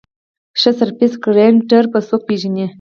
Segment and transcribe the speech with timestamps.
[0.59, 2.65] ښه سرفېس ګرېنډر به څوک پېژني؟